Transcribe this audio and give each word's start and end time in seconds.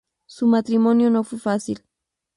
Su 0.25 0.47
matrimonio 0.47 1.11
no 1.11 1.23
fue 1.23 1.37
fácil. 1.37 1.83